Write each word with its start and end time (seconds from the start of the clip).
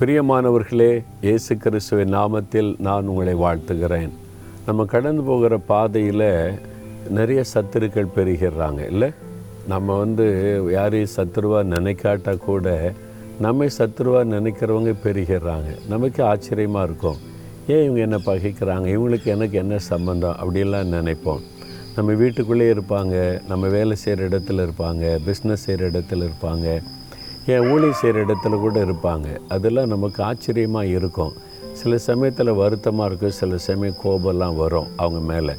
பிரியமானவர்களே 0.00 1.04
இயேசு 1.20 1.56
கிறிஸ்துவின் 1.56 2.14
நாமத்தில் 2.14 2.74
நான் 2.78 3.06
உங்களை 3.06 3.34
வாழ்த்துகிறேன். 3.34 4.10
நம்ம 4.66 4.84
கடந்து 4.84 5.22
போகிற 5.22 5.58
பாதையில் 5.58 6.60
நிறைய 7.08 7.44
சத்துருக்கள் 7.54 8.06
பெருகிறாங்க 8.16 8.86
இல்லை? 8.90 9.10
நம்ம 9.68 9.98
வந்து 9.98 10.26
யாரையும் 10.70 11.08
சத்துருவாக 11.16 11.64
நினைக்காட்டா 11.64 12.36
கூட 12.36 12.92
நம்மை 13.40 13.68
சத்துருவாக 13.78 14.24
நினைக்கிறவங்க 14.24 14.94
பெருகிறாங்க 15.04 15.88
நமக்கு 15.88 16.24
ஆச்சரியமாக 16.24 16.84
இருக்கும். 16.84 17.16
ஏன் 17.66 17.82
இவங்க 17.82 18.00
என்ன 18.00 18.16
பகைக்கிறாங்க? 18.16 18.94
இவங்களுக்கு 18.96 19.24
எனக்கு 19.24 19.58
என்ன 19.58 19.78
சம்மந்தம் 19.78 20.36
அப்படிலாம் 20.44 20.92
நினைப்போம். 20.92 21.40
நம்ம 21.96 22.12
வீட்டுக்குள்ளே 22.12 22.72
இருப்பாங்க 22.72 23.46
நம்ம 23.48 23.68
வேலை 23.68 23.96
செய்கிற 23.96 24.28
இடத்துல 24.28 24.68
இருப்பாங்க 24.68 25.18
பிஸ்னஸ் 25.26 25.64
செய்கிற 25.66 25.90
இடத்துல 25.90 26.28
இருப்பாங்க. 26.28 26.82
ஏன் 27.52 27.70
ஊழி 27.70 27.92
செய்கிற 27.92 28.24
இடத்துல 28.24 28.56
கூட 28.58 28.84
இருப்பாங்க. 28.84 29.28
அதெல்லாம் 29.48 29.86
நமக்கு 29.86 30.22
ஆச்சரியமாக 30.22 30.86
இருக்கும். 30.86 31.32
சில 31.72 31.98
சமயத்தில் 31.98 32.50
வருத்தமாக 32.52 33.08
இருக்கும். 33.08 33.36
சில 33.40 33.58
சமயம் 33.58 34.00
கோபம்லாம் 34.04 34.56
வரும் 34.56 34.86
அவங்க 34.96 35.20
மேலே. 35.32 35.52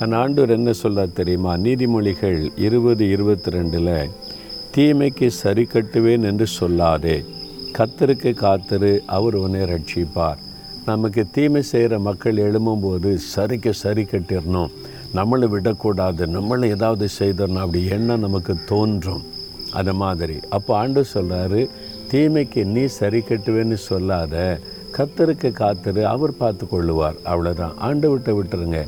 ஆனால் 0.00 0.20
ஆண்டவர் 0.20 0.50
என்ன 0.50 0.72
சொல்கிறார் 0.72 1.12
தெரியுமா? 1.12 1.54
நீதிமொழிகள் 1.54 2.38
இருபது 2.56 3.10
இருபத்தி 3.10 3.50
ரெண்டில் 3.50 4.10
தீமைக்கு 4.76 5.26
சரி 5.26 5.68
கட்டுவேன் 5.72 6.24
என்று 6.30 6.46
சொல்லாதே. 6.60 7.24
கத்தருக்கு 7.78 8.34
காத்திரு 8.34 9.02
அவர் 9.06 9.34
உன்னை 9.34 9.60
ரட்சிப்பார். 9.60 10.40
நமக்கு 10.86 11.26
தீமை 11.30 11.62
செய்கிற 11.62 11.98
மக்கள் 11.98 12.36
எழும்பும்போது 12.36 13.18
சரிக்கு 13.36 13.70
சரி 13.70 14.02
கட்டிடணும் 14.02 14.72
நம்மளை 15.14 15.48
விடக்கூடாது. 15.48 16.26
நம்மளை 16.26 16.66
ஏதாவது 16.68 17.08
செய்தரணும் 17.18 17.62
அப்படி 17.64 17.86
எண்ணம் 17.86 18.20
நமக்கு 18.20 18.54
தோன்றும். 18.66 19.22
அந்த 19.78 19.92
மாதிரி. 20.02 20.36
அப்போ 20.56 20.72
ஆண்டு 20.82 21.02
சொல்கிறாரு 21.14 21.60
தீமைக்கு 22.12 22.62
நீ 22.74 22.84
சரி 23.00 23.20
கட்டுவேன்னு 23.28 23.78
சொல்லாத. 23.90 24.34
கத்தருக்கு 24.96 25.50
காத்துரு 25.60 26.02
அவர் 26.14 26.40
பார்த்து 26.40 26.64
கொள்ளுவார் 26.72 27.18
அவ்வளோதான் 27.32 27.76
ஆண்டு 27.86 28.08
விட்டு 28.12 28.32
விட்டுருங்க. 28.38 28.80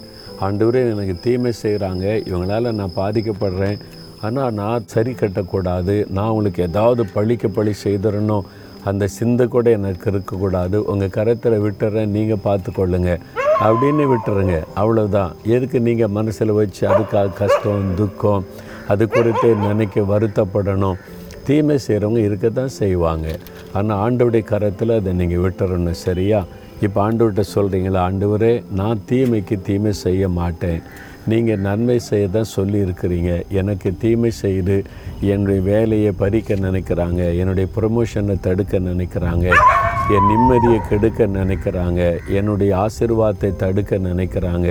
ஆண்டவரே 0.47 0.81
எனக்கு 0.95 1.15
தீமை 1.27 1.53
செய்கிறாங்க 1.63 2.05
இவங்களால் 2.31 2.77
நான் 2.81 2.99
பாதிக்கப்படுறேன். 3.03 3.79
ஆனால் 4.27 4.55
நான் 4.59 4.87
சரி 4.93 5.13
கட்டக்கூடாது. 5.21 5.95
நான் 6.17 6.31
உங்களுக்கு 6.35 6.63
ஏதாவது 6.69 7.03
பழிக்க 7.17 7.48
பழி 7.57 7.73
செய்திடணும். 7.85 8.47
அந்த 8.91 9.05
சிந்தை 9.17 9.45
கூட 9.55 9.67
எனக்கு 9.79 10.07
இருக்கக்கூடாது. 10.13 10.77
உங்கள் 10.93 11.15
கரத்தில் 11.17 11.63
விட்டுறேன். 11.65 12.13
நீங்கள் 12.17 12.45
பார்த்து 12.47 12.71
கொள்ளுங்க 12.79 13.11
அப்படின்னு 13.67 14.05
விட்டுருங்க. 14.13 14.57
அவ்வளோதான் 14.83 15.33
எதுக்கு 15.55 15.81
நீங்கள் 15.89 16.15
மனசில் 16.19 16.59
வச்சு 16.61 16.83
அதுக்காக 16.93 17.35
கஷ்டம் 17.41 17.91
துக்கம் 18.01 18.47
அது 18.93 19.05
குறித்து 19.15 19.49
நினைக்க 19.67 20.01
வருத்தப்படணும். 20.13 20.99
தீமை 21.47 21.77
செய்கிறவங்க 21.87 22.21
இருக்க 22.27 22.47
தான் 22.59 22.77
செய்வாங்க. 22.83 23.29
ஆனால் 23.79 24.01
ஆண்டவுடைய 24.05 24.45
கரத்தில் 24.51 24.99
அதை 24.99 25.13
நீங்கள் 25.21 25.43
விட்டுறணும் 25.45 26.03
சரியா? 26.07 26.41
இப்போ 26.85 26.99
ஆண்டவர்கிட்ட 27.07 27.45
சொல்கிறீங்களா 27.57 28.01
ஆண்டவரே 28.09 28.53
நான் 28.81 29.03
தீமைக்கு 29.11 29.57
தீமை 29.69 29.93
செய்ய 30.05 30.29
மாட்டேன். 30.39 30.81
நீங்கள் 31.33 31.63
நன்மை 31.67 31.97
செய்ய 32.09 32.25
தான் 32.37 32.51
சொல்லியிருக்கிறீங்க. 32.57 33.31
எனக்கு 33.61 33.91
தீமை 34.03 34.31
செய்து 34.43 34.77
என்னுடைய 35.33 35.61
வேலையை 35.71 36.13
பறிக்க 36.23 36.57
நினைக்கிறாங்க. 36.67 37.21
என்னுடைய 37.41 37.67
ப்ரொமோஷனை 37.77 38.37
தடுக்க 38.47 38.79
நினைக்கிறாங்க. 38.91 39.47
என் 40.15 40.29
நிம்மதியை 40.31 40.79
கெடுக்க 40.91 41.27
நினைக்கிறாங்க. 41.41 42.01
என்னுடைய 42.39 42.71
ஆசிர்வாதத்தை 42.85 43.51
தடுக்க 43.65 43.98
நினைக்கிறாங்க. 44.11 44.69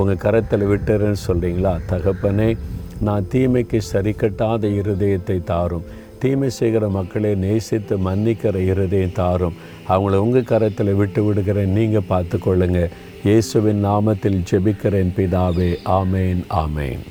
உங்கள் 0.00 0.22
கரத்தில் 0.26 0.70
விட்டுறேன்னு 0.72 1.20
சொல்கிறீங்களா 1.28 1.74
தகப்பனே? 1.92 2.50
நான் 3.00 3.28
தீமைக்கு 3.28 3.78
சரி 3.78 4.10
கட்டாத 4.10 4.68
இருதயத்தை 4.80 5.44
தாரும். 5.44 5.86
தீமை 6.18 6.50
செய்கிற 6.50 6.88
மக்களை 6.88 7.34
நேசித்து 7.34 7.98
மன்னிக்கிற 7.98 8.56
இருதயம் 8.56 9.12
தாரும். 9.12 9.56
அவங்கள 9.88 10.16
உங்கள் 10.24 10.50
கரத்தில் 10.52 10.94
விட்டு 10.94 11.24
விடுகிறேன். 11.24 11.72
நீங்கள் 11.72 12.08
பார்த்துக்கொள்ளுங்க. 12.08 12.82
இயேசுவின் 13.24 13.84
நாமத்தில் 13.84 14.44
ஜெபிக்கிறேன் 14.50 15.14
பிதாவே. 15.16 15.70
ஆமேன் 15.84 16.42
ஆமேன். 16.64 17.02